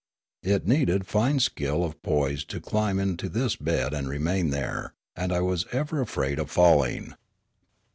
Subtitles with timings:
[0.41, 5.31] It needed fine skill of poise to climb to this bed and remain there, and
[5.31, 7.13] I was ever afraid of falling.